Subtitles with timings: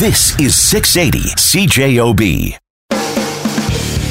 [0.00, 2.58] This is 680 CJOB.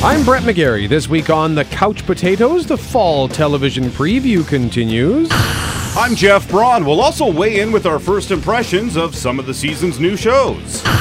[0.02, 0.88] I'm Brett McGarry.
[0.88, 5.28] This week on The Couch Potatoes, the fall television preview continues.
[5.34, 6.86] I'm Jeff Braun.
[6.86, 10.82] We'll also weigh in with our first impressions of some of the season's new shows.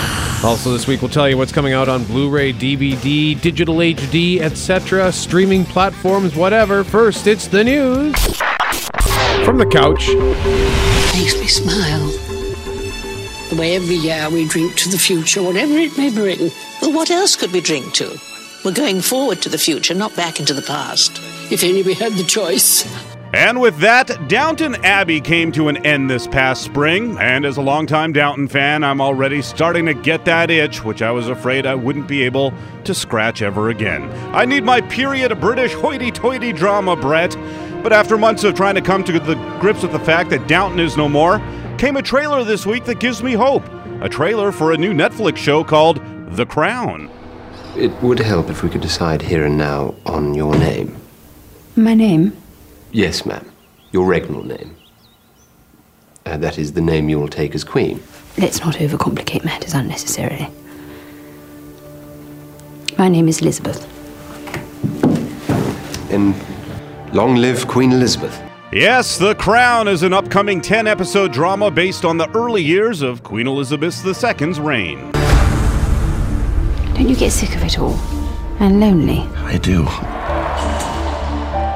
[0.42, 4.40] Also, this week we'll tell you what's coming out on Blu ray, DVD, digital HD,
[4.40, 6.82] etc., streaming platforms, whatever.
[6.82, 8.16] First, it's the news.
[9.44, 10.08] From the couch,
[11.14, 12.31] makes me smile.
[13.52, 16.50] The way every year we drink to the future, whatever it may bring.
[16.80, 18.18] Well, what else could we drink to?
[18.64, 21.20] We're going forward to the future, not back into the past.
[21.52, 22.86] If only we had the choice.
[23.34, 27.60] And with that, Downton Abbey came to an end this past spring, and as a
[27.60, 31.74] longtime Downton fan, I'm already starting to get that itch, which I was afraid I
[31.74, 34.10] wouldn't be able to scratch ever again.
[34.34, 37.36] I need my period of British hoity toity drama, Brett.
[37.82, 40.80] But after months of trying to come to the grips with the fact that Downton
[40.80, 41.42] is no more,
[41.82, 43.64] came a trailer this week that gives me hope.
[44.02, 47.10] A trailer for a new Netflix show called The Crown.
[47.76, 50.94] It would help if we could decide here and now on your name.
[51.74, 52.40] My name?
[52.92, 53.50] Yes, ma'am.
[53.90, 54.76] Your regnal name.
[56.24, 58.00] Uh, that is the name you will take as queen.
[58.38, 60.46] Let's not overcomplicate matters unnecessarily.
[62.96, 63.82] My name is Elizabeth.
[66.12, 66.32] And
[67.12, 68.40] long live Queen Elizabeth.
[68.74, 73.22] Yes, The Crown is an upcoming 10 episode drama based on the early years of
[73.22, 75.12] Queen Elizabeth II's reign.
[76.94, 77.98] Don't you get sick of it all?
[78.60, 79.18] And lonely?
[79.36, 79.82] I do.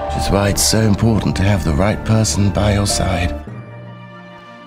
[0.06, 3.45] Which is why it's so important to have the right person by your side.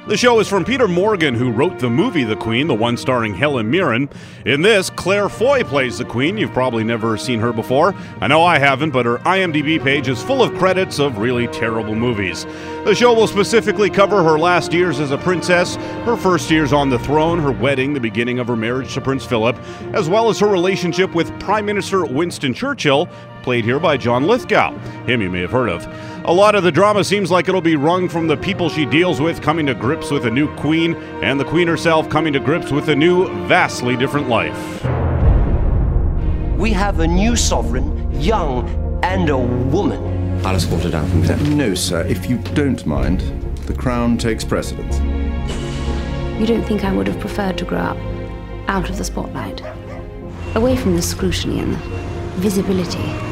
[0.10, 3.36] The show is from Peter Morgan, who wrote the movie The Queen, the one starring
[3.36, 4.10] Helen Mirren.
[4.44, 6.36] In this, Claire Foy plays the Queen.
[6.36, 7.94] You've probably never seen her before.
[8.20, 11.94] I know I haven't, but her IMDb page is full of credits of really terrible
[11.94, 12.46] movies.
[12.86, 16.90] The show will specifically cover her last years as a princess, her first years on
[16.90, 19.58] the throne, her wedding, the beginning of her marriage to Prince Philip,
[19.94, 23.08] as well as her relationship with Prime Minister Winston Churchill,
[23.50, 24.78] played here by John Lithgow.
[25.08, 25.84] Him you may have heard of.
[26.24, 29.20] A lot of the drama seems like it'll be wrung from the people she deals
[29.20, 30.94] with coming to grips with a new queen,
[31.24, 34.84] and the queen herself coming to grips with a new, vastly different life.
[36.60, 38.70] We have a new sovereign, young,
[39.02, 40.46] and a woman.
[40.46, 41.38] I'll escort her down from there.
[41.38, 42.06] No, sir.
[42.06, 43.22] If you don't mind,
[43.66, 45.00] the crown takes precedence.
[46.40, 47.98] You don't think I would have preferred to grow up
[48.68, 49.64] out of the spotlight?
[50.54, 51.80] Away from the scrutiny and the
[52.42, 53.29] visibility?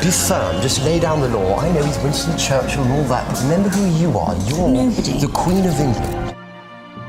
[0.00, 1.58] Be firm, just lay down the law.
[1.60, 4.34] I know he's Winston Churchill and all that, but remember who you are.
[4.48, 5.20] You're Nobody.
[5.20, 6.36] the Queen of England.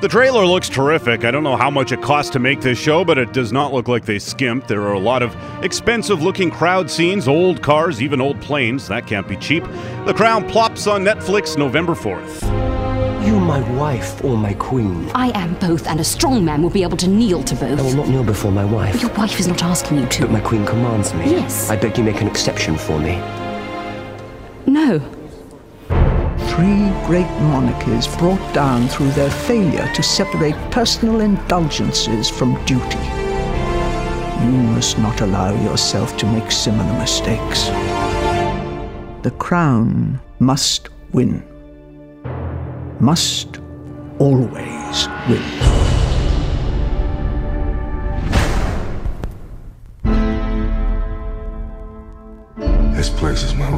[0.02, 1.24] The trailer looks terrific.
[1.24, 3.72] I don't know how much it cost to make this show, but it does not
[3.72, 4.68] look like they skimped.
[4.68, 8.88] There are a lot of expensive looking crowd scenes, old cars, even old planes.
[8.90, 9.64] That can't be cheap.
[10.06, 12.51] The Crown plops on Netflix November 4th.
[13.22, 15.08] You my wife or my queen?
[15.14, 17.80] I am both, and a strong man will be able to kneel to both.
[17.80, 19.00] I will not kneel before my wife.
[19.00, 20.22] Your wife is not asking you to.
[20.22, 21.30] But my queen commands me.
[21.30, 21.70] Yes.
[21.70, 23.18] I beg you make an exception for me.
[24.66, 25.00] No.
[26.50, 32.98] Three great monarchies brought down through their failure to separate personal indulgences from duty.
[34.42, 37.66] You must not allow yourself to make similar mistakes.
[39.22, 41.51] The crown must win.
[43.02, 43.60] Must
[44.20, 45.42] always win.
[52.94, 53.72] This place is my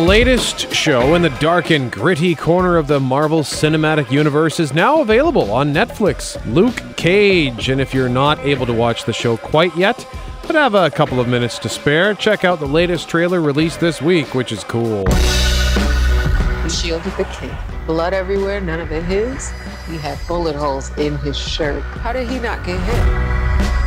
[0.00, 5.00] latest show in the dark and gritty corner of the Marvel Cinematic Universe is now
[5.00, 6.38] available on Netflix.
[6.46, 7.68] Luke Cage.
[7.68, 10.06] And if you're not able to watch the show quite yet,
[10.46, 14.00] but have a couple of minutes to spare, check out the latest trailer released this
[14.00, 15.04] week, which is cool.
[15.04, 17.54] The shield of the king.
[17.86, 19.50] Blood everywhere, none of it his.
[19.88, 21.82] He had bullet holes in his shirt.
[21.82, 23.04] How did he not get hit?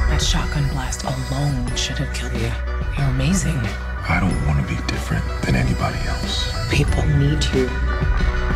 [0.10, 2.52] That shotgun blast alone should have killed you.
[2.98, 3.60] You're amazing.
[4.08, 6.52] I don't want to be different than anybody else.
[6.70, 7.68] People need you.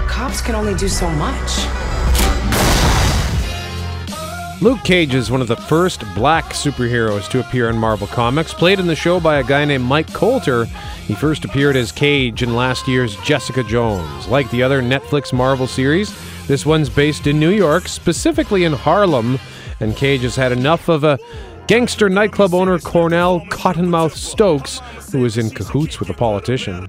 [0.07, 1.67] Cops can only do so much.
[4.59, 8.79] Luke Cage is one of the first black superheroes to appear in Marvel Comics, played
[8.79, 10.65] in the show by a guy named Mike Colter.
[11.05, 14.27] He first appeared as Cage in last year's Jessica Jones.
[14.27, 16.11] Like the other Netflix Marvel series,
[16.47, 19.37] this one's based in New York, specifically in Harlem,
[19.79, 21.19] and Cage has had enough of a
[21.67, 24.79] gangster nightclub owner Cornell Cottonmouth Stokes,
[25.11, 26.87] who is in cahoots with a politician.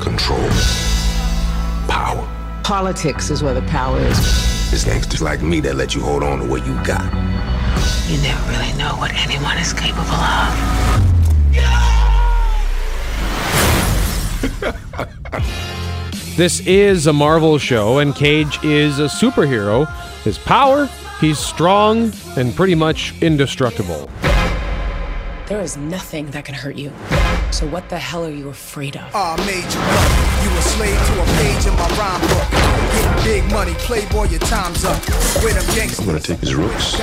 [0.00, 0.48] Control.
[1.88, 2.28] Power.
[2.64, 4.18] Politics is where the power is.
[4.72, 7.04] It's gangsters like me that let you hold on to what you got.
[8.08, 10.52] You never really know what anyone is capable of.
[16.34, 19.86] This is a Marvel show, and Cage is a superhero.
[20.22, 20.88] His power,
[21.20, 24.08] he's strong and pretty much indestructible.
[25.46, 26.90] There is nothing that can hurt you.
[27.50, 29.14] So what the hell are you afraid of?
[29.14, 30.42] I made you up.
[30.42, 32.48] You a slave to a page in my rhyme book.
[32.94, 34.98] Getting big money, playboy, your time's up.
[35.44, 35.98] With them gangsters.
[36.00, 36.94] I'm gonna take his rooks,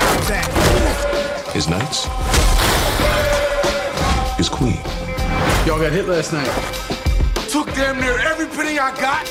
[1.53, 2.07] his knights,
[4.37, 4.81] his queen.
[5.67, 6.98] Y'all got hit last night.
[7.79, 9.25] Took damn near every penny I got.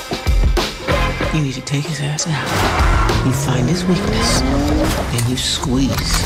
[1.35, 3.25] You need to take his ass out.
[3.25, 6.25] You find his weakness, and you squeeze.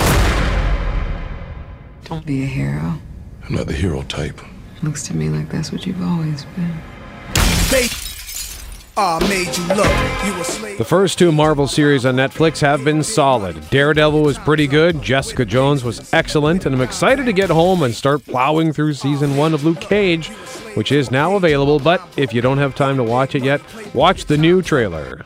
[2.06, 2.98] Don't be a hero.
[3.44, 4.40] I'm not the hero type.
[4.84, 6.78] Looks to me like that's what you've always been.
[7.74, 7.92] Made,
[8.95, 13.69] The first two Marvel series on Netflix have been solid.
[13.72, 17.95] Daredevil was pretty good, Jessica Jones was excellent, and I'm excited to get home and
[17.95, 20.28] start plowing through season one of Luke Cage,
[20.75, 21.80] which is now available.
[21.80, 23.62] But if you don't have time to watch it yet,
[23.95, 25.25] watch the new trailer.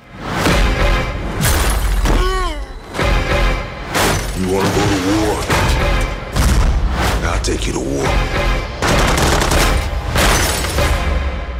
[4.39, 5.43] You wanna go to war?
[7.25, 8.05] I'll take you to war.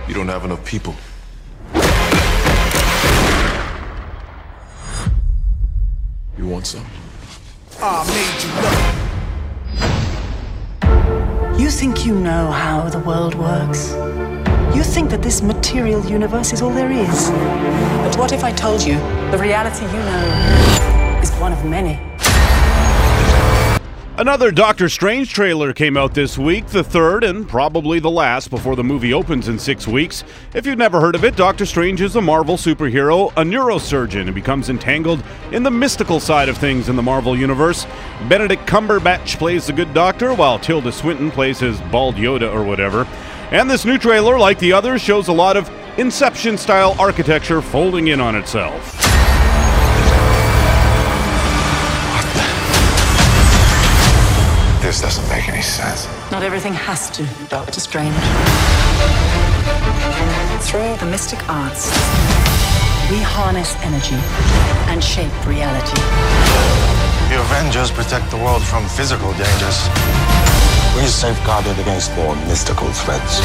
[0.07, 0.95] You don't have enough people.
[6.57, 6.85] Want some?
[7.79, 8.51] I made you
[11.53, 11.59] look.
[11.59, 13.91] You think you know how the world works?
[14.75, 17.29] You think that this material universe is all there is?
[18.03, 18.95] But what if I told you
[19.29, 21.99] the reality you know is one of many?
[24.19, 28.75] Another Doctor Strange trailer came out this week, the third and probably the last before
[28.75, 30.23] the movie opens in six weeks.
[30.55, 34.33] If you've never heard of it, Doctor Strange is a Marvel superhero, a neurosurgeon, and
[34.33, 37.85] becomes entangled in the mystical side of things in the Marvel Universe.
[38.27, 43.07] Benedict Cumberbatch plays the good doctor, while Tilda Swinton plays his bald Yoda or whatever.
[43.51, 48.07] And this new trailer, like the others, shows a lot of Inception style architecture folding
[48.07, 49.06] in on itself.
[54.87, 56.07] This doesn't make any sense.
[56.31, 58.15] Not everything has to, Doctor Strange.
[60.63, 61.91] Through the mystic arts,
[63.11, 64.15] we harness energy
[64.87, 65.99] and shape reality.
[67.27, 69.89] The Avengers protect the world from physical dangers.
[70.95, 73.43] We safeguard it against more mystical threats.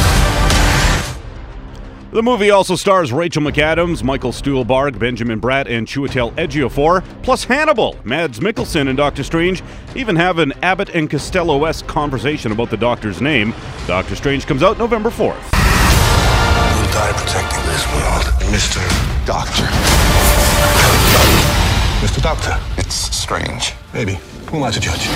[2.13, 7.97] The movie also stars Rachel McAdams, Michael Stuhlbarg, Benjamin Bratt, and Chiwetel Ejiofor, plus Hannibal,
[8.05, 9.63] Mads Mikkelsen, and Doctor Strange
[9.97, 13.55] even have an Abbott and Costello-esque conversation about the Doctor's name.
[13.87, 15.41] Doctor Strange comes out November 4th.
[16.77, 19.27] You'll die protecting this world, Mr.
[19.27, 19.65] Doctor.
[22.05, 22.23] Mr.
[22.23, 22.61] Doctor.
[22.77, 23.73] It's strange.
[23.95, 24.19] Maybe.
[24.51, 25.09] Who am I to judge?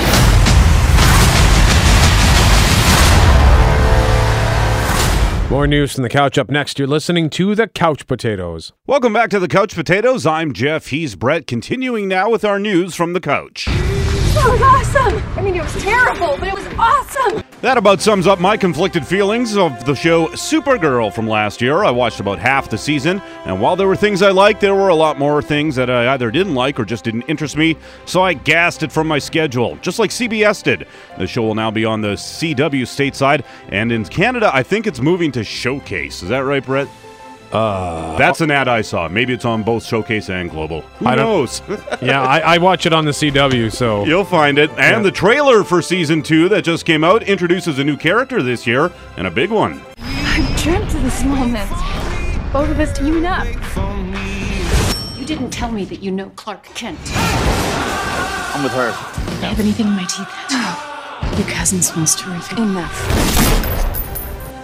[5.49, 6.77] More news from the couch up next.
[6.77, 8.73] You're listening to the Couch Potatoes.
[8.85, 10.27] Welcome back to the Couch Potatoes.
[10.27, 10.89] I'm Jeff.
[10.89, 11.47] He's Brett.
[11.47, 13.67] Continuing now with our news from the couch.
[13.67, 15.23] That was awesome!
[15.39, 17.46] I mean, it was terrible, but it was awesome!
[17.67, 21.83] That about sums up my conflicted feelings of the show Supergirl from last year.
[21.83, 24.91] I watched about half the season, and while there were things I liked, there were
[24.91, 28.23] a lot more things that I either didn't like or just didn't interest me, so
[28.23, 30.87] I gassed it from my schedule, just like CBS did.
[31.19, 35.01] The show will now be on the CW stateside, and in Canada, I think it's
[35.01, 36.23] moving to Showcase.
[36.23, 36.87] Is that right, Brett?
[37.53, 39.09] Uh, That's an ad I saw.
[39.09, 40.81] Maybe it's on both Showcase and Global.
[40.99, 41.63] Who I don't- knows?
[42.03, 44.71] yeah, I, I watch it on the CW, so You'll find it.
[44.71, 44.99] And Yeah.
[45.03, 48.91] the trailer for season two that just came out introduces a new character this year,
[49.17, 49.81] and a big one.
[49.99, 51.71] I dreamt of this moment.
[52.53, 53.47] Both of us teaming up.
[55.19, 56.99] You didn't tell me that you know Clark Kent.
[57.15, 58.91] I'm with her.
[58.91, 60.29] I have anything in my teeth.
[61.39, 62.59] Your cousin smells terrific.
[62.59, 63.86] Enough.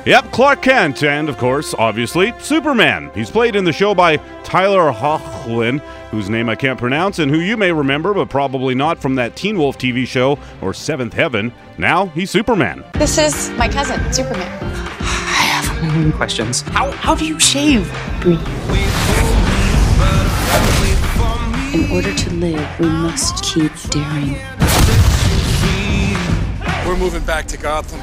[0.04, 3.12] Yep, Clark Kent, and of course, obviously, Superman.
[3.14, 5.78] He's played in the show by Tyler Hoechlin,
[6.10, 9.36] whose name I can't pronounce, and who you may remember, but probably not from that
[9.36, 11.54] Teen Wolf TV show or Seventh Heaven.
[11.78, 12.82] Now he's Superman.
[12.94, 14.48] This is my cousin, Superman.
[15.00, 16.62] I have a million questions.
[16.62, 17.88] How how do you shave?
[21.74, 24.36] In order to live, we must keep daring.
[26.88, 28.00] We're moving back to Gotham.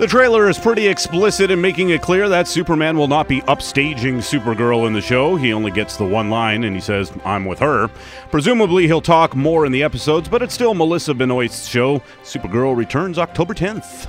[0.00, 4.16] The trailer is pretty explicit in making it clear that Superman will not be upstaging
[4.16, 5.36] Supergirl in the show.
[5.36, 7.88] He only gets the one line and he says, I'm with her.
[8.30, 11.98] Presumably, he'll talk more in the episodes, but it's still Melissa Benoist's show.
[12.22, 14.08] Supergirl returns October 10th.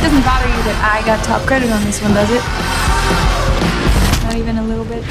[0.00, 2.42] Doesn't bother you that I got top credit on this one, does it?
[4.24, 5.04] Not even a little bit.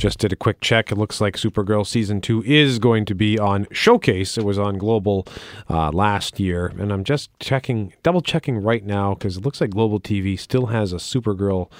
[0.00, 0.90] Just did a quick check.
[0.90, 4.38] It looks like Supergirl season two is going to be on Showcase.
[4.38, 5.26] It was on Global
[5.68, 9.68] uh, last year, and I'm just checking, double checking right now because it looks like
[9.68, 11.70] Global TV still has a Supergirl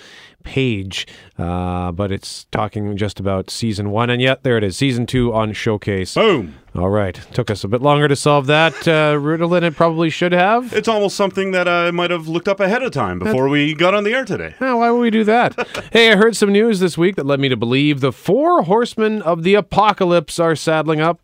[0.42, 1.06] page,
[1.38, 4.11] uh, but it's talking just about season one.
[4.11, 6.14] And yet, there it is, season two on Showcase.
[6.14, 6.54] Boom.
[6.75, 7.14] All right.
[7.32, 10.73] Took us a bit longer to solve that uh, riddle than it probably should have.
[10.73, 13.92] It's almost something that I might have looked up ahead of time before we got
[13.92, 14.54] on the air today.
[14.61, 15.88] Oh, why would we do that?
[15.92, 19.20] hey, I heard some news this week that led me to believe the four horsemen
[19.23, 21.20] of the apocalypse are saddling up.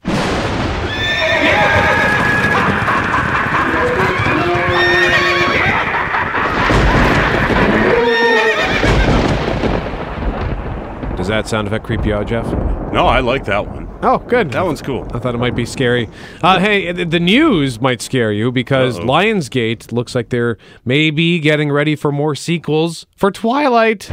[11.26, 12.46] Does that sound effect creep you out, Jeff?
[12.92, 13.88] No, I like that one.
[14.00, 14.52] Oh, good.
[14.52, 15.08] That one's cool.
[15.12, 16.08] I thought it might be scary.
[16.40, 19.06] Uh, hey, the news might scare you because Uh-oh.
[19.06, 24.08] Lionsgate looks like they're maybe getting ready for more sequels for Twilight.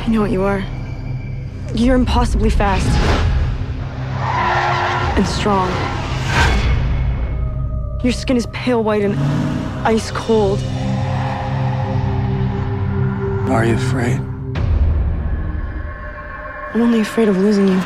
[0.00, 0.64] I know what you are.
[1.74, 2.86] You're impossibly fast.
[5.18, 5.68] And strong.
[8.04, 9.16] Your skin is pale white and
[9.84, 10.60] ice cold.
[13.50, 14.20] Are you afraid?
[16.72, 17.80] I'm only afraid of losing you.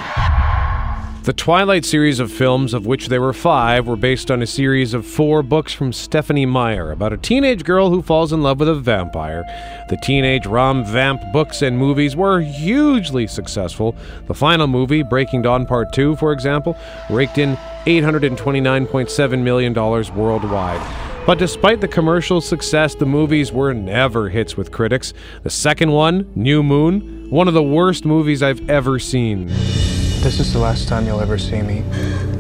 [1.24, 4.94] The Twilight series of films, of which there were five, were based on a series
[4.94, 8.68] of four books from Stephanie Meyer about a teenage girl who falls in love with
[8.68, 9.44] a vampire.
[9.90, 13.94] The teenage rom vamp books and movies were hugely successful.
[14.26, 16.78] The final movie, Breaking Dawn Part 2, for example,
[17.10, 21.17] raked in $829.7 million worldwide.
[21.28, 25.12] But despite the commercial success, the movies were never hits with critics.
[25.42, 29.48] The second one, New Moon, one of the worst movies I've ever seen.
[29.48, 31.84] This is the last time you'll ever see me.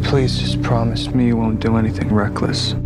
[0.04, 2.76] Please just promise me you won't do anything reckless.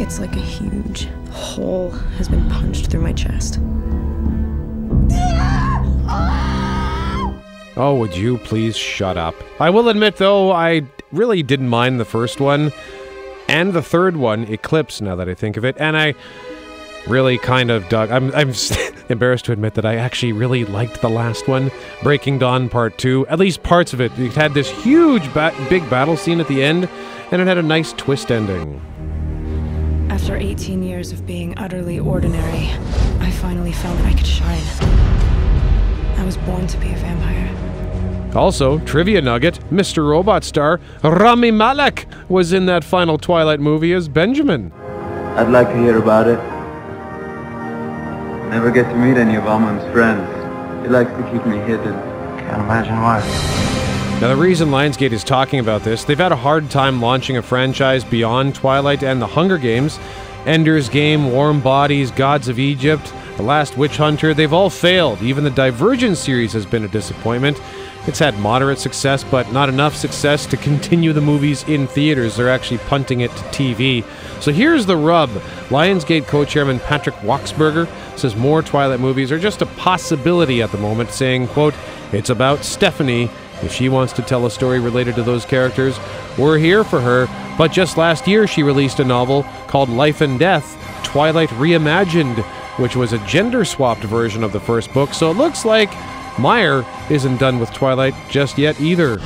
[0.00, 3.58] It's like a huge hole has been punched through my chest.
[7.76, 9.34] Oh, would you please shut up?
[9.60, 12.72] I will admit, though, I really didn't mind the first one
[13.52, 16.14] and the third one, Eclipse, now that I think of it, and I
[17.06, 18.10] really kind of dug.
[18.10, 18.52] I'm, I'm
[19.10, 21.70] embarrassed to admit that I actually really liked the last one,
[22.02, 24.10] Breaking Dawn Part 2, at least parts of it.
[24.18, 26.88] It had this huge, ba- big battle scene at the end,
[27.30, 28.80] and it had a nice twist ending.
[30.10, 32.70] After 18 years of being utterly ordinary,
[33.20, 34.62] I finally that I could shine.
[36.18, 37.71] I was born to be a vampire.
[38.34, 40.08] Also, trivia nugget Mr.
[40.08, 44.72] Robot star Rami Malek was in that final Twilight movie as Benjamin.
[45.36, 46.38] I'd like to hear about it.
[48.50, 50.28] Never get to meet any of Amun's friends.
[50.82, 51.94] He likes to keep me hidden.
[52.38, 53.20] Can't imagine why.
[54.20, 57.42] Now, the reason Lionsgate is talking about this, they've had a hard time launching a
[57.42, 59.98] franchise beyond Twilight and the Hunger Games.
[60.46, 65.22] Ender's Game, Warm Bodies, Gods of Egypt, The Last Witch Hunter, they've all failed.
[65.22, 67.60] Even the Divergent series has been a disappointment.
[68.06, 72.36] It's had moderate success, but not enough success to continue the movies in theaters.
[72.36, 74.04] They're actually punting it to TV.
[74.40, 75.30] So here's the rub
[75.68, 80.78] Lionsgate co chairman Patrick Wachsberger says more Twilight movies are just a possibility at the
[80.78, 81.74] moment, saying, quote,
[82.12, 83.30] It's about Stephanie.
[83.62, 85.96] If she wants to tell a story related to those characters,
[86.36, 87.28] we're here for her.
[87.56, 92.42] But just last year, she released a novel called Life and Death Twilight Reimagined,
[92.78, 95.14] which was a gender swapped version of the first book.
[95.14, 95.92] So it looks like
[96.38, 99.16] Meyer isn't done with Twilight just yet either.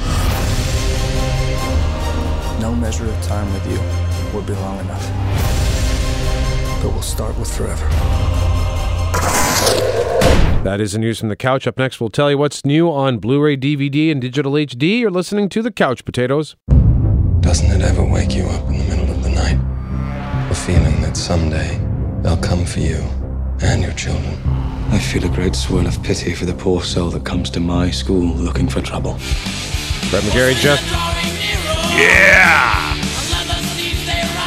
[2.61, 3.79] No measure of time with you
[4.37, 5.03] would be long enough.
[6.83, 7.87] But we'll start with forever.
[10.65, 11.69] That is the news from the couch.
[11.69, 14.99] Up next, we'll tell you what's new on Blu ray, DVD, and digital HD.
[14.99, 16.57] You're listening to The Couch Potatoes.
[17.41, 19.61] Doesn't it ever wake you up in the middle of the night?
[20.51, 21.81] A feeling that someday
[22.23, 22.97] they'll come for you
[23.63, 24.37] and your children.
[24.91, 27.91] I feel a great swirl of pity for the poor soul that comes to my
[27.91, 29.13] school looking for trouble.
[30.11, 30.81] Brett McGarry, Jeff.
[31.97, 32.95] Yeah!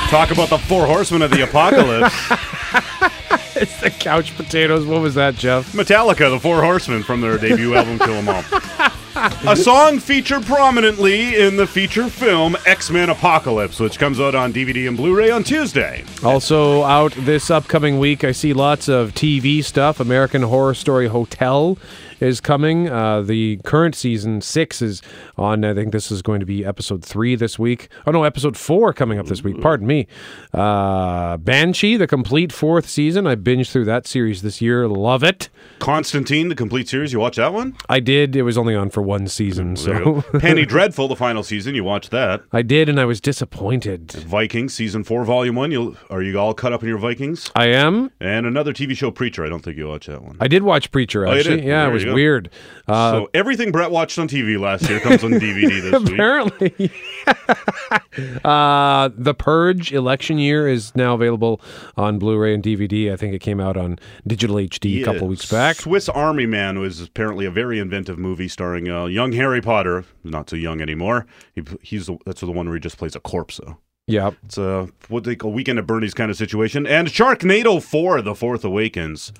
[0.09, 2.15] Talk about the four horsemen of the apocalypse.
[3.55, 4.85] it's the Couch Potatoes.
[4.85, 5.73] What was that, Jeff?
[5.73, 8.43] Metallica, the Four Horsemen from their debut album Kill 'Em All.
[9.47, 14.53] A song featured prominently in the feature film X Men Apocalypse, which comes out on
[14.53, 16.05] DVD and Blu ray on Tuesday.
[16.23, 19.99] Also out this upcoming week, I see lots of TV stuff.
[19.99, 21.77] American Horror Story Hotel
[22.19, 22.89] is coming.
[22.89, 25.01] Uh, the current season six is
[25.37, 25.63] on.
[25.63, 27.89] I think this is going to be episode three this week.
[28.05, 29.61] Oh no, episode four coming up this week.
[29.61, 30.07] Pardon me.
[30.53, 33.27] Uh, Banshee, the complete fourth season.
[33.27, 34.87] I binged through that series this year.
[34.87, 35.49] Love it.
[35.79, 37.13] Constantine, the complete series.
[37.13, 37.75] You watch that one?
[37.87, 38.35] I did.
[38.35, 39.75] It was only on for one season.
[39.75, 40.21] So.
[40.39, 41.75] Penny Dreadful, the final season.
[41.75, 42.41] You watched that.
[42.51, 44.11] I did, and I was disappointed.
[44.11, 45.71] Vikings season four, volume one.
[45.71, 47.49] You are you all caught up in your Vikings?
[47.55, 48.11] I am.
[48.19, 49.45] And another TV show, Preacher.
[49.45, 50.37] I don't think you watched that one.
[50.39, 51.27] I did watch Preacher.
[51.27, 51.65] Oh, Actually, did?
[51.65, 52.15] yeah, There it was go.
[52.15, 52.49] weird.
[52.87, 56.13] Uh, so everything Brett watched on TV last year comes on DVD this week.
[56.13, 56.91] Apparently,
[58.43, 61.61] uh, the Purge election year is now available
[61.97, 63.11] on Blu-ray and DVD.
[63.11, 65.77] I think it came out on digital HD a couple weeks back.
[65.77, 70.49] Swiss Army Man was apparently a very inventive movie starring uh, young Harry Potter, not
[70.49, 71.25] so young anymore.
[71.53, 73.77] He, he's the, that's the one where he just plays a corpse though.
[74.07, 76.87] Yeah, It's a what they call weekend at Bernie's kind of situation.
[76.87, 79.31] And Sharknado Four: The Fourth Awakens.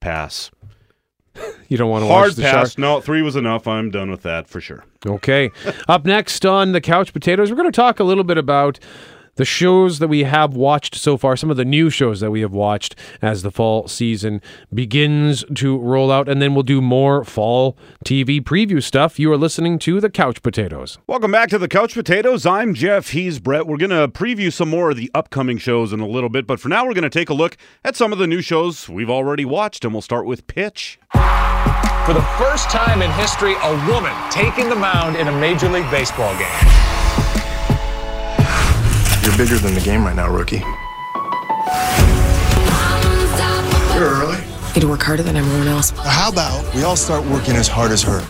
[0.00, 0.50] Pass.
[1.68, 2.52] You don't want to Hard watch the pass.
[2.72, 2.78] shark.
[2.78, 3.66] No, three was enough.
[3.68, 4.84] I'm done with that for sure.
[5.06, 5.50] Okay.
[5.86, 8.78] Up next on the Couch Potatoes, we're going to talk a little bit about
[9.38, 12.40] the shows that we have watched so far, some of the new shows that we
[12.40, 14.42] have watched as the fall season
[14.74, 19.18] begins to roll out, and then we'll do more fall TV preview stuff.
[19.18, 20.98] You are listening to the Couch Potatoes.
[21.06, 22.44] Welcome back to the Couch Potatoes.
[22.46, 23.10] I'm Jeff.
[23.10, 23.68] He's Brett.
[23.68, 26.58] We're going to preview some more of the upcoming shows in a little bit, but
[26.58, 29.10] for now, we're going to take a look at some of the new shows we've
[29.10, 30.98] already watched, and we'll start with Pitch.
[31.12, 35.88] For the first time in history, a woman taking the mound in a Major League
[35.92, 36.97] Baseball game.
[39.28, 40.60] You're bigger than the game right now, rookie.
[43.94, 44.38] You're early.
[44.74, 45.90] Need to work harder than everyone else.
[45.90, 48.26] How about we all start working as hard as her?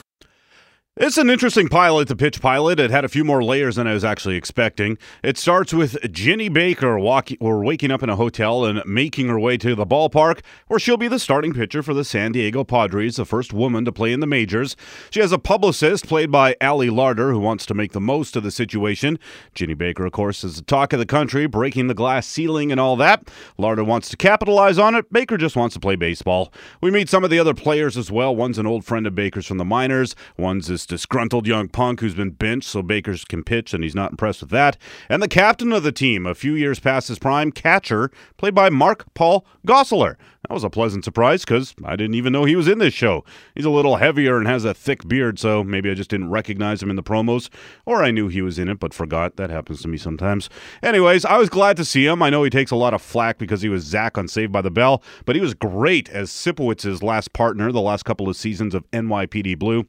[1.00, 2.80] It's an interesting pilot, the pitch pilot.
[2.80, 4.98] It had a few more layers than I was actually expecting.
[5.22, 9.38] It starts with Ginny Baker walking or waking up in a hotel and making her
[9.38, 13.14] way to the ballpark, where she'll be the starting pitcher for the San Diego Padres,
[13.14, 14.74] the first woman to play in the majors.
[15.10, 18.42] She has a publicist played by Ali Larter who wants to make the most of
[18.42, 19.20] the situation.
[19.54, 22.80] Ginny Baker, of course, is the talk of the country, breaking the glass ceiling and
[22.80, 23.24] all that.
[23.56, 25.12] Larter wants to capitalize on it.
[25.12, 26.52] Baker just wants to play baseball.
[26.80, 28.34] We meet some of the other players as well.
[28.34, 30.16] One's an old friend of Baker's from the minors.
[30.36, 34.10] One's this disgruntled young punk who's been benched so Baker's can pitch, and he's not
[34.10, 34.76] impressed with that.
[35.08, 38.70] And the captain of the team, a few years past his prime, catcher, played by
[38.70, 40.16] Mark Paul Gosselaar.
[40.48, 43.22] That was a pleasant surprise because I didn't even know he was in this show.
[43.54, 46.82] He's a little heavier and has a thick beard, so maybe I just didn't recognize
[46.82, 47.50] him in the promos,
[47.84, 49.36] or I knew he was in it but forgot.
[49.36, 50.48] That happens to me sometimes.
[50.82, 52.22] Anyways, I was glad to see him.
[52.22, 54.62] I know he takes a lot of flack because he was Zach on Saved by
[54.62, 58.74] the Bell, but he was great as Sipowicz's last partner the last couple of seasons
[58.74, 59.84] of NYPD Blue.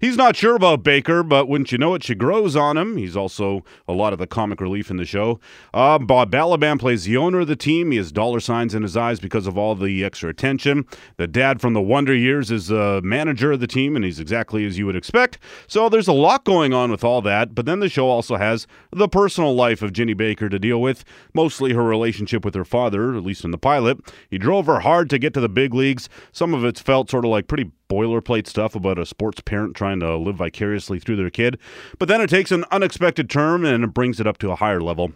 [0.00, 2.96] He's not sure about Baker, but wouldn't you know it, she grows on him.
[2.96, 5.38] He's also a lot of the comic relief in the show.
[5.74, 7.90] Uh, Bob Balaban plays the owner of the team.
[7.90, 10.86] He has dollar signs in his eyes because of all the extra attention.
[11.16, 14.64] The dad from the Wonder Years is the manager of the team, and he's exactly
[14.66, 15.38] as you would expect.
[15.66, 18.66] So there's a lot going on with all that, but then the show also has
[18.90, 23.14] the personal life of Ginny Baker to deal with, mostly her relationship with her father,
[23.14, 23.98] at least in the pilot.
[24.30, 26.08] He drove her hard to get to the big leagues.
[26.32, 30.00] Some of it's felt sort of like pretty boilerplate stuff about a sports parent trying
[30.00, 31.58] to live vicariously through their kid.
[31.98, 34.80] But then it takes an unexpected turn and it brings it up to a higher
[34.80, 35.12] level.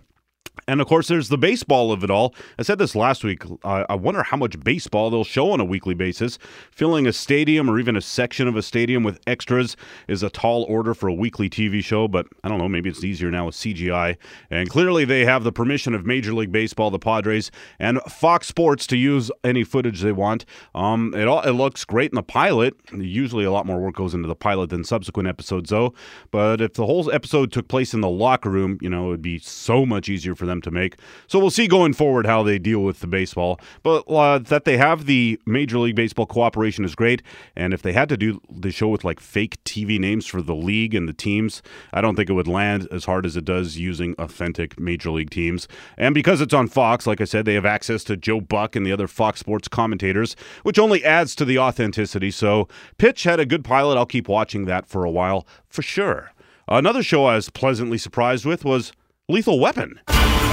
[0.69, 2.35] And of course, there's the baseball of it all.
[2.59, 3.43] I said this last week.
[3.65, 6.39] I wonder how much baseball they'll show on a weekly basis.
[6.71, 9.77] Filling a stadium or even a section of a stadium with extras
[10.07, 12.69] is a tall order for a weekly TV show, but I don't know.
[12.69, 14.17] Maybe it's easier now with CGI.
[14.51, 18.87] And clearly, they have the permission of Major League Baseball, the Padres, and Fox Sports
[18.89, 20.45] to use any footage they want.
[20.75, 22.75] Um, it all it looks great in the pilot.
[22.93, 25.93] Usually, a lot more work goes into the pilot than subsequent episodes, though.
[26.31, 29.39] But if the whole episode took place in the locker room, you know, it'd be
[29.39, 30.97] so much easier for them to make.
[31.27, 33.61] So we'll see going forward how they deal with the baseball.
[33.83, 37.23] But uh, that they have the Major League Baseball cooperation is great.
[37.57, 40.55] And if they had to do the show with like fake TV names for the
[40.55, 43.77] league and the teams, I don't think it would land as hard as it does
[43.77, 45.69] using authentic Major League teams.
[45.97, 48.87] And because it's on Fox, like I said, they have access to Joe Buck and
[48.87, 52.31] the other Fox Sports commentators, which only adds to the authenticity.
[52.31, 52.69] So
[52.99, 53.97] Pitch had a good pilot.
[53.97, 56.33] I'll keep watching that for a while for sure.
[56.69, 58.93] Another show I was pleasantly surprised with was
[59.33, 59.99] Lethal Weapon.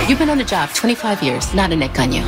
[0.07, 2.21] You've been on the job 25 years, not a neck on you.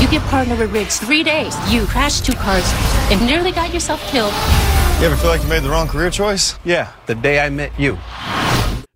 [0.00, 1.54] You get partnered with Riggs three days.
[1.70, 2.64] You crashed two cars
[3.12, 4.32] and nearly got yourself killed.
[4.98, 6.58] You ever feel like you made the wrong career choice?
[6.64, 7.98] Yeah, the day I met you.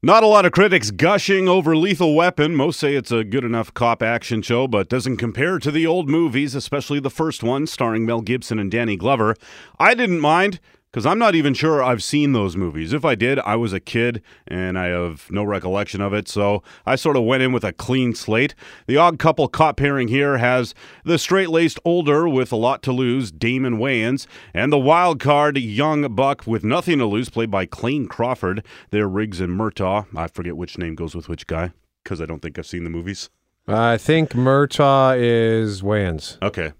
[0.02, 2.56] Not a lot of critics gushing over Lethal Weapon.
[2.56, 6.08] Most say it's a good enough cop action show, but doesn't compare to the old
[6.08, 9.36] movies, especially the first one starring Mel Gibson and Danny Glover.
[9.78, 10.58] I didn't mind
[10.90, 12.92] because I'm not even sure I've seen those movies.
[12.92, 16.62] If I did, I was a kid and I have no recollection of it, so
[16.84, 18.54] I sort of went in with a clean slate.
[18.86, 20.74] The odd couple cop pairing here has
[21.04, 25.56] the straight laced older with a lot to lose, Damon Wayans, and the wild card
[25.58, 28.64] young buck with nothing to lose, played by Clayne Crawford.
[28.90, 30.06] They're Riggs and Murtaugh.
[30.16, 31.72] I forget which name goes with which guy
[32.02, 33.30] because I don't think I've seen the movies.
[33.68, 36.42] I think Murtaugh is Wayans.
[36.42, 36.72] Okay.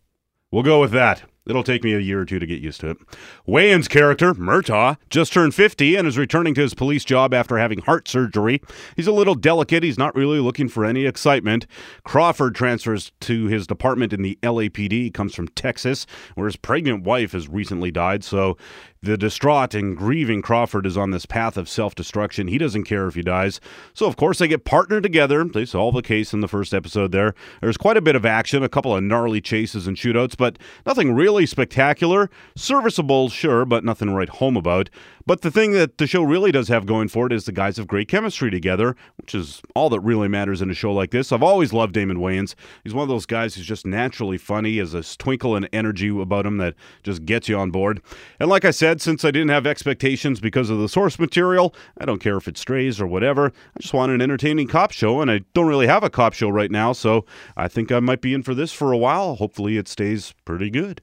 [0.51, 1.23] We'll go with that.
[1.51, 2.99] It'll take me a year or two to get used to it.
[3.47, 7.81] Wayans' character, Murtaugh, just turned 50 and is returning to his police job after having
[7.81, 8.63] heart surgery.
[8.97, 9.83] He's a little delicate.
[9.83, 11.67] He's not really looking for any excitement.
[12.05, 14.93] Crawford transfers to his department in the LAPD.
[14.93, 18.23] He comes from Texas, where his pregnant wife has recently died.
[18.25, 18.57] So
[19.03, 22.49] the distraught and grieving Crawford is on this path of self destruction.
[22.49, 23.59] He doesn't care if he dies.
[23.95, 25.43] So, of course, they get partnered together.
[25.43, 27.35] They solve the case in the first episode there.
[27.63, 31.15] There's quite a bit of action, a couple of gnarly chases and shootouts, but nothing
[31.15, 32.29] really spectacular.
[32.55, 34.91] Serviceable, sure, but nothing write home about.
[35.31, 37.77] But the thing that the show really does have going for it is the guys
[37.77, 41.31] have great chemistry together, which is all that really matters in a show like this.
[41.31, 42.57] I've always loved Damon Wayans.
[42.83, 46.47] He's one of those guys who's just naturally funny, has a twinkle and energy about
[46.47, 48.03] him that just gets you on board.
[48.41, 52.07] And like I said, since I didn't have expectations because of the source material, I
[52.07, 53.53] don't care if it strays or whatever.
[53.77, 56.49] I just want an entertaining cop show, and I don't really have a cop show
[56.49, 57.25] right now, so
[57.57, 59.37] I think I might be in for this for a while.
[59.37, 61.01] Hopefully, it stays pretty good.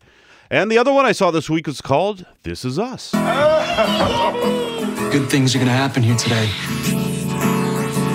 [0.50, 3.12] And the other one I saw this week was called This Is Us.
[5.12, 6.50] Good things are gonna happen here today.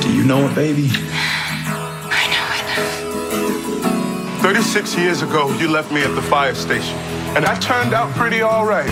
[0.01, 0.89] Do you know it, baby?
[0.91, 4.43] I know it.
[4.43, 6.97] 36 years ago, you left me at the fire station,
[7.37, 8.89] and I turned out pretty all right.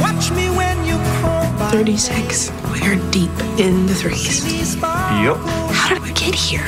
[0.00, 2.50] Watch me when you call 36.
[2.70, 4.44] We're deep in the threes.
[4.76, 5.36] Yep.
[5.72, 6.66] How did we get here?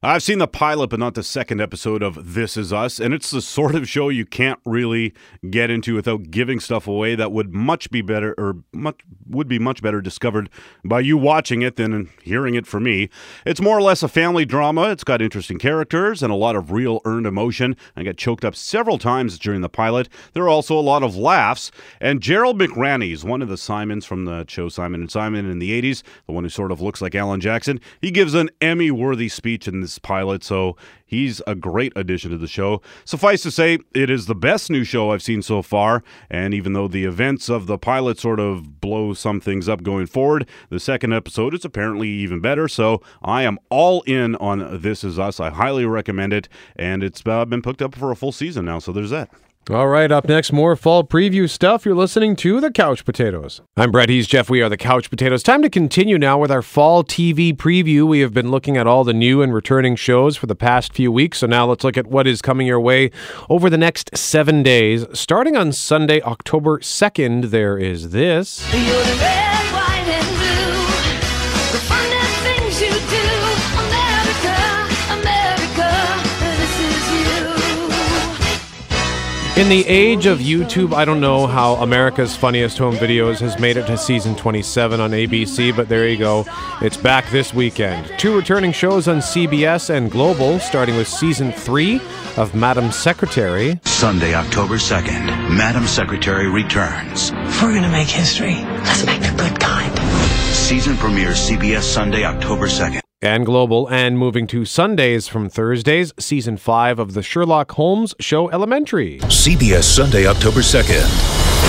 [0.00, 3.32] I've seen the pilot, but not the second episode of This Is Us, and it's
[3.32, 5.12] the sort of show you can't really
[5.50, 9.58] get into without giving stuff away that would much be better, or much would be
[9.58, 10.50] much better discovered
[10.84, 13.08] by you watching it than hearing it from me.
[13.44, 14.90] It's more or less a family drama.
[14.90, 17.76] It's got interesting characters and a lot of real earned emotion.
[17.96, 20.08] I got choked up several times during the pilot.
[20.32, 24.06] There are also a lot of laughs, and Gerald McRaney is one of the Simons
[24.06, 27.02] from the show Simon and Simon in the '80s, the one who sort of looks
[27.02, 27.80] like Alan Jackson.
[28.00, 32.82] He gives an Emmy-worthy speech in pilot, so he's a great addition to the show.
[33.04, 36.72] Suffice to say, it is the best new show I've seen so far, and even
[36.72, 40.80] though the events of the pilot sort of blow some things up going forward, the
[40.80, 45.38] second episode is apparently even better, so I am all in on This Is Us.
[45.38, 48.80] I highly recommend it, and it's uh, been picked up for a full season now,
[48.80, 49.30] so there's that.
[49.70, 51.84] All right, up next, more fall preview stuff.
[51.84, 53.60] You're listening to The Couch Potatoes.
[53.76, 54.08] I'm Brett.
[54.08, 54.48] He's Jeff.
[54.48, 55.42] We are The Couch Potatoes.
[55.42, 58.06] Time to continue now with our fall TV preview.
[58.06, 61.12] We have been looking at all the new and returning shows for the past few
[61.12, 61.38] weeks.
[61.38, 63.10] So now let's look at what is coming your way
[63.50, 65.04] over the next seven days.
[65.12, 68.66] Starting on Sunday, October 2nd, there is this.
[79.58, 83.76] In the age of YouTube, I don't know how America's Funniest Home Videos has made
[83.76, 86.44] it to season 27 on ABC, but there you go.
[86.80, 88.08] It's back this weekend.
[88.20, 92.00] Two returning shows on CBS and Global, starting with season 3
[92.36, 93.80] of Madam Secretary.
[93.82, 97.32] Sunday, October 2nd, Madam Secretary returns.
[97.34, 99.98] If we're gonna make history, let's make the good kind.
[100.54, 103.00] Season premiere CBS Sunday, October 2nd.
[103.20, 108.48] And Global, and moving to Sundays from Thursdays, season 5 of the Sherlock Holmes show
[108.50, 109.18] Elementary.
[109.22, 111.02] CBS Sunday, October 2nd,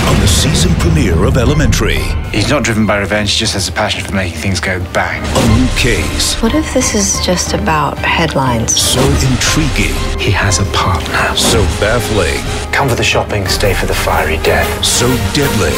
[0.08, 2.02] on the season premiere of Elementary.
[2.32, 5.24] He's not driven by revenge, he just has a passion for making things go bang.
[5.24, 8.80] A new case, What if this is just about headlines?
[8.80, 11.36] so intriguing, He has a partner.
[11.36, 12.40] so baffling,
[12.72, 14.86] Come for the shopping, stay for the fiery death.
[14.86, 15.74] so deadly.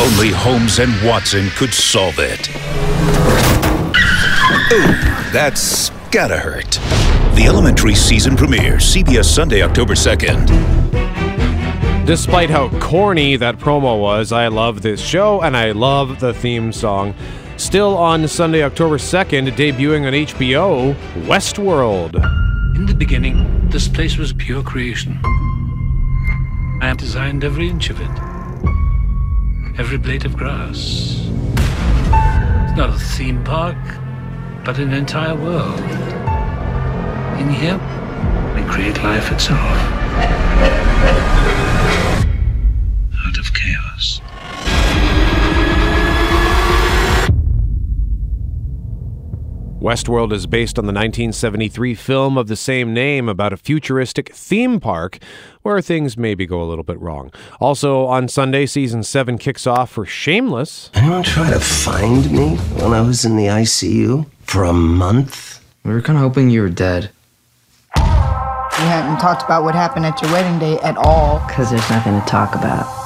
[0.00, 2.48] Only Holmes and Watson could solve it.
[4.72, 4.86] Ooh,
[5.30, 6.70] that's gotta hurt.
[7.36, 10.46] The Elementary season premiere, CBS Sunday, October 2nd.
[12.06, 16.72] Despite how corny that promo was, I love this show and I love the theme
[16.72, 17.14] song.
[17.58, 20.94] Still on Sunday, October 2nd, debuting on HBO,
[21.26, 22.14] Westworld.
[22.74, 25.18] In the beginning, this place was pure creation.
[26.80, 31.20] I have designed every inch of it, every blade of grass.
[32.66, 33.76] It's not a theme park,
[34.64, 35.78] but an entire world.
[37.38, 37.78] In here,
[38.54, 40.83] we create life itself.
[49.84, 54.80] Westworld is based on the 1973 film of the same name about a futuristic theme
[54.80, 55.18] park
[55.60, 57.30] where things maybe go a little bit wrong.
[57.60, 60.90] Also on Sunday, season 7 kicks off for Shameless.
[60.94, 65.62] Anyone try to find me when I was in the ICU for a month?
[65.84, 67.10] We were kind of hoping you were dead.
[67.94, 68.02] We
[68.88, 71.46] hadn't talked about what happened at your wedding day at all.
[71.46, 73.03] Because there's nothing to talk about.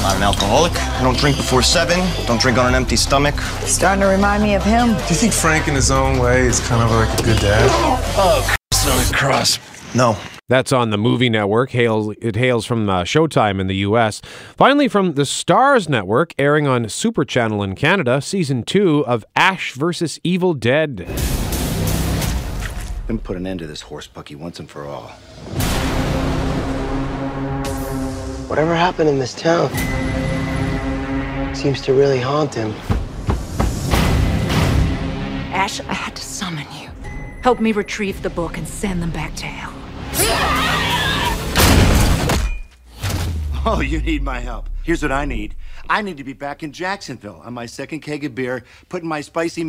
[0.00, 0.72] I'm not an alcoholic.
[0.72, 1.98] I don't drink before seven.
[2.26, 3.38] Don't drink on an empty stomach.
[3.66, 4.88] Starting to remind me of him.
[4.88, 7.68] Do you think Frank, in his own way, is kind of like a good dad?
[8.14, 8.56] Oh,
[8.88, 9.58] on a cross.
[9.94, 10.16] No.
[10.48, 11.72] That's on the Movie Network.
[11.72, 14.22] Hails, it hails from uh, Showtime in the U.S.
[14.56, 19.72] Finally, from the Starz Network, airing on Super Channel in Canada, season two of Ash
[19.72, 20.18] vs.
[20.24, 21.06] Evil Dead.
[23.06, 25.12] Then put an end to this horse bucky once and for all.
[28.50, 29.68] Whatever happened in this town
[31.54, 32.72] seems to really haunt him.
[35.54, 36.90] Ash, I had to summon you.
[37.42, 39.72] Help me retrieve the book and send them back to hell.
[43.66, 44.70] Oh, you need my help.
[44.82, 45.54] Here's what I need.
[45.90, 49.22] I need to be back in Jacksonville on my second keg of beer, putting my
[49.22, 49.68] spicy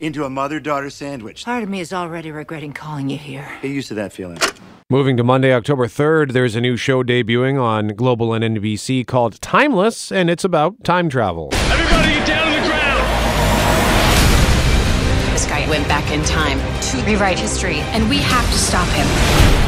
[0.00, 1.44] into a mother-daughter sandwich.
[1.44, 3.46] Part of me is already regretting calling you here.
[3.60, 4.38] Get used to that feeling.
[4.88, 9.42] Moving to Monday, October 3rd, there's a new show debuting on Global and NBC called
[9.42, 11.50] Timeless, and it's about time travel.
[11.52, 13.02] Everybody get down on the ground!
[15.34, 19.06] This guy went back in time to rewrite history, and we have to stop him.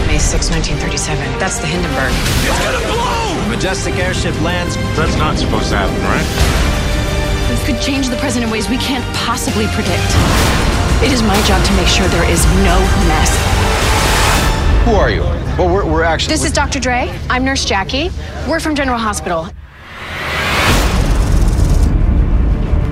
[0.07, 1.39] May 6, 1937.
[1.39, 2.13] That's the Hindenburg.
[2.49, 3.24] It's gonna blow!
[3.49, 4.77] Majestic airship lands.
[4.97, 6.27] That's not supposed to happen, right?
[7.49, 10.11] This could change the present in ways we can't possibly predict.
[11.03, 13.31] It is my job to make sure there is no mess.
[14.85, 15.23] Who are you?
[15.57, 16.35] Well, we're, we're actually.
[16.35, 16.81] This is Dr.
[16.81, 17.15] Dre.
[17.31, 18.11] I'm Nurse Jackie.
[18.49, 19.49] We're from General Hospital.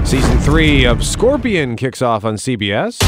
[0.07, 3.01] Season three of Scorpion kicks off on CBS.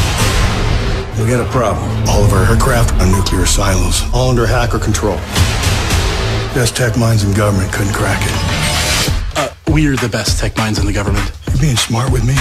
[1.21, 1.85] We got a problem.
[2.09, 5.19] All of our aircraft are nuclear silos, all under hacker control.
[6.55, 9.37] Best tech minds in government couldn't crack it.
[9.37, 11.33] Uh, we're the best tech minds in the government.
[11.49, 12.35] You're being smart with me?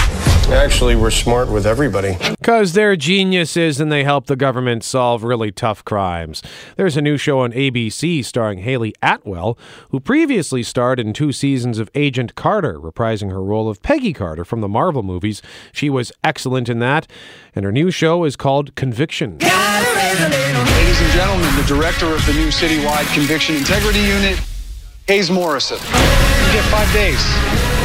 [0.54, 2.16] Actually, we're smart with everybody.
[2.38, 6.44] Because they're geniuses and they help the government solve really tough crimes.
[6.78, 9.58] There's a new show on ABC starring Hayley Atwell,
[9.90, 14.46] who previously starred in two seasons of Agent Carter, reprising her role of Peggy Carter
[14.46, 15.42] from the Marvel movies.
[15.72, 17.08] She was excellent in that,
[17.56, 19.40] and her new show is called Conviction.
[21.14, 24.42] Ladies gentlemen, the director of the new citywide conviction integrity unit,
[25.06, 25.78] Hayes Morrison.
[25.78, 27.22] You get five days.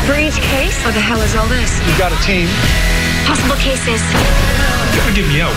[0.08, 0.82] For each case?
[0.82, 1.68] What the hell is all this?
[1.84, 2.48] You've got a team.
[3.28, 4.00] Possible cases.
[4.00, 5.52] You gotta get me out.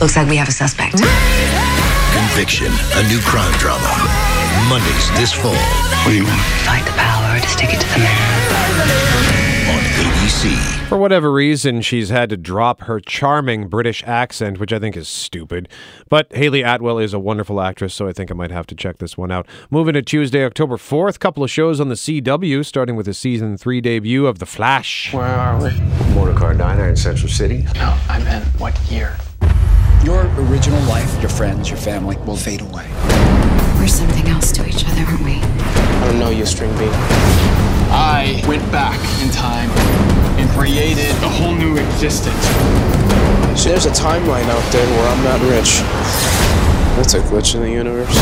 [0.00, 0.96] Looks like we have a suspect.
[2.16, 3.92] Conviction, a new crime drama.
[4.72, 5.52] Mondays this fall.
[5.52, 6.40] What do you want?
[6.64, 9.31] Fight the power to stick it to the man.
[10.32, 14.96] On For whatever reason, she's had to drop her charming British accent, which I think
[14.96, 15.68] is stupid.
[16.08, 18.98] But Hayley Atwell is a wonderful actress, so I think I might have to check
[18.98, 19.46] this one out.
[19.70, 23.56] Moving to Tuesday, October 4th, couple of shows on the CW, starting with the season
[23.56, 25.14] three debut of The Flash.
[25.14, 25.70] Where are we?
[26.14, 27.64] Motorcar diner in Central City.
[27.74, 29.16] No, I meant what year?
[30.02, 32.90] Your original life, your friends, your family will fade away.
[33.76, 35.34] We're something else to each other, aren't we?
[35.34, 36.90] I don't know you, String Bean.
[37.94, 40.21] I went back in time and
[40.56, 42.44] created a whole new existence.
[43.60, 45.80] So there's a timeline out there where I'm not rich.
[46.96, 48.14] That's a glitch in the universe.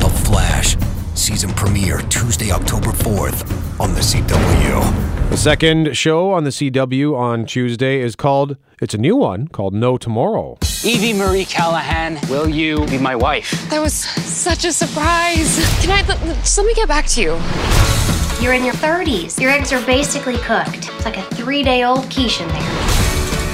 [0.00, 0.76] The Flash.
[1.14, 5.30] Season premiere Tuesday, October 4th on the CW.
[5.30, 9.74] The second show on the CW on Tuesday is called, it's a new one called
[9.74, 10.58] No Tomorrow.
[10.84, 13.68] Evie Marie Callahan, will you be my wife?
[13.70, 15.56] That was such a surprise.
[15.82, 18.25] Can I let, just let me get back to you?
[18.38, 19.40] You're in your 30s.
[19.40, 20.90] Your eggs are basically cooked.
[20.90, 22.58] It's like a three day old quiche in there.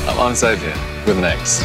[0.09, 0.75] I'm on side here
[1.07, 1.63] with an ex.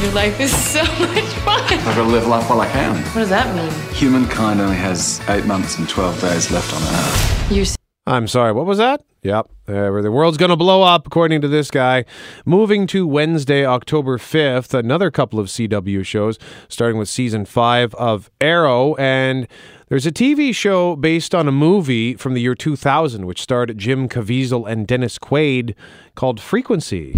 [0.00, 1.62] Your life is so much fun.
[1.62, 2.96] I've got to live life while I can.
[2.96, 3.70] What does that mean?
[3.94, 7.52] Humankind only has eight months and 12 days left on Earth.
[7.52, 7.66] You're
[8.06, 9.04] I'm sorry, what was that?
[9.22, 12.04] Yep, uh, the world's going to blow up, according to this guy.
[12.44, 16.36] Moving to Wednesday, October 5th, another couple of CW shows,
[16.68, 18.96] starting with season five of Arrow.
[18.96, 19.46] And
[19.92, 24.08] there's a TV show based on a movie from the year 2000, which starred Jim
[24.08, 25.74] Caviezel and Dennis Quaid,
[26.14, 27.12] called Frequency.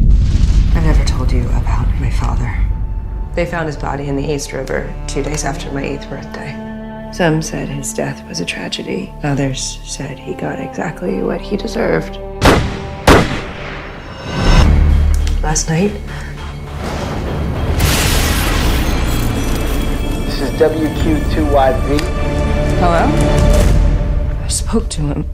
[0.74, 2.52] I never told you about my father.
[3.36, 6.50] They found his body in the East River two days after my eighth birthday.
[7.12, 9.14] Some said his death was a tragedy.
[9.22, 12.16] Others said he got exactly what he deserved.
[15.44, 15.92] Last night,
[20.26, 22.23] This is WQ2YV.
[22.80, 24.44] Hello?
[24.44, 25.24] I spoke to him.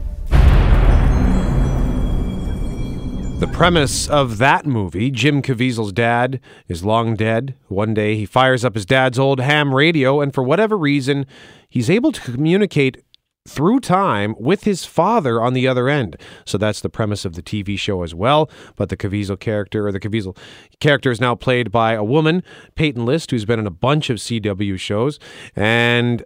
[3.39, 7.55] The premise of that movie, Jim Caviezel's dad is long dead.
[7.69, 11.25] One day he fires up his dad's old ham radio, and for whatever reason,
[11.67, 13.03] he's able to communicate
[13.47, 16.15] through time with his father on the other end.
[16.45, 18.49] So that's the premise of the TV show as well.
[18.75, 20.37] But the Caviezel character, or the Caviezel
[20.79, 22.43] character, is now played by a woman,
[22.75, 25.17] Peyton List, who's been in a bunch of CW shows.
[25.55, 26.23] And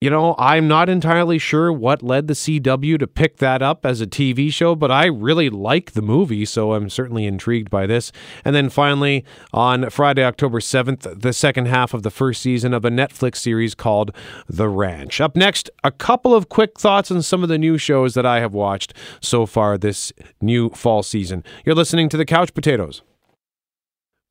[0.00, 4.00] you know, I'm not entirely sure what led the CW to pick that up as
[4.00, 8.12] a TV show, but I really like the movie, so I'm certainly intrigued by this.
[8.44, 12.84] And then finally, on Friday, October 7th, the second half of the first season of
[12.84, 14.12] a Netflix series called
[14.48, 15.20] The Ranch.
[15.20, 18.38] Up next, a couple of quick thoughts on some of the new shows that I
[18.38, 21.42] have watched so far this new fall season.
[21.64, 23.02] You're listening to The Couch Potatoes.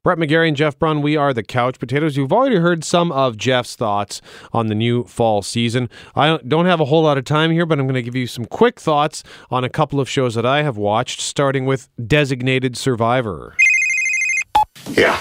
[0.07, 2.15] Brett McGarry and Jeff Braun, we are the Couch Potatoes.
[2.15, 4.21] You've already heard some of Jeff's thoughts
[4.53, 5.89] on the new fall season.
[6.15, 8.25] I don't have a whole lot of time here, but I'm going to give you
[8.25, 12.77] some quick thoughts on a couple of shows that I have watched, starting with Designated
[12.77, 13.57] Survivor.
[14.91, 15.19] Yeah.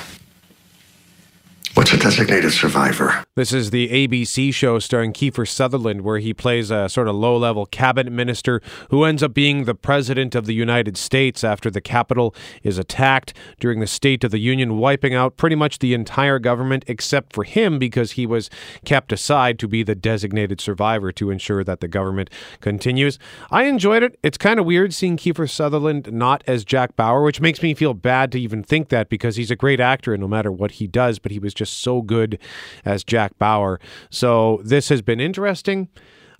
[1.77, 3.23] What's a designated survivor?
[3.35, 7.37] This is the ABC show starring Kiefer Sutherland, where he plays a sort of low
[7.37, 11.83] level cabinet minister who ends up being the president of the United States after the
[11.83, 16.39] Capitol is attacked during the State of the Union, wiping out pretty much the entire
[16.39, 18.49] government except for him because he was
[18.87, 22.31] kept aside to be the designated survivor to ensure that the government
[22.63, 23.19] continues.
[23.51, 24.19] I enjoyed it.
[24.23, 27.93] It's kind of weird seeing Kiefer Sutherland not as Jack Bauer, which makes me feel
[27.93, 30.87] bad to even think that because he's a great actor and no matter what he
[30.87, 32.39] does, but he was just so good
[32.85, 33.81] as Jack Bauer.
[34.11, 35.89] So this has been interesting.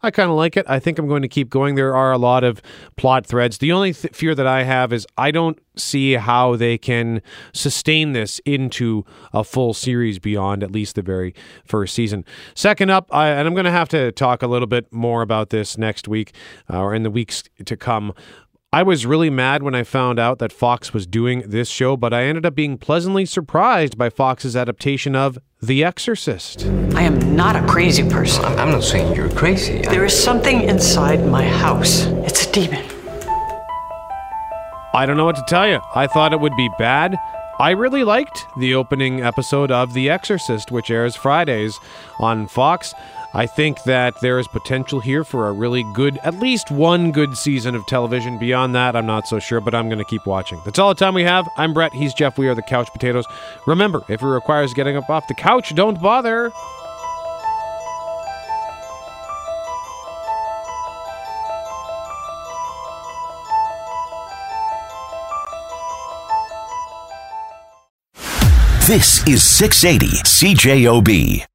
[0.03, 0.67] I kind of like it.
[0.69, 1.75] I think I'm going to keep going.
[1.75, 2.61] There are a lot of
[2.97, 3.59] plot threads.
[3.59, 8.13] The only th- fear that I have is I don't see how they can sustain
[8.13, 11.35] this into a full series beyond at least the very
[11.65, 12.25] first season.
[12.55, 15.51] Second up, I, and I'm going to have to talk a little bit more about
[15.51, 16.35] this next week
[16.71, 18.13] uh, or in the weeks to come.
[18.77, 22.13] I was really mad when I found out that Fox was doing this show, but
[22.13, 26.67] I ended up being pleasantly surprised by Fox's adaptation of The Exorcist.
[26.95, 28.45] I am not a crazy person.
[28.45, 29.81] I'm not saying you're crazy.
[29.81, 32.05] There is something inside my house.
[32.27, 32.85] It's a demon.
[34.93, 35.81] I don't know what to tell you.
[35.95, 37.17] I thought it would be bad.
[37.59, 41.81] I really liked the opening episode of The Exorcist, which airs Fridays
[42.21, 42.93] on Fox.
[43.37, 47.37] I think that there is potential here for a really good, at least one good
[47.37, 48.39] season of television.
[48.39, 50.59] Beyond that, I'm not so sure, but I'm going to keep watching.
[50.65, 51.47] That's all the time we have.
[51.59, 51.93] I'm Brett.
[51.93, 52.39] He's Jeff.
[52.39, 53.27] We are the Couch Potatoes.
[53.67, 56.51] Remember, if it requires getting up off the couch, don't bother.
[68.87, 71.47] This is 680 CJOB.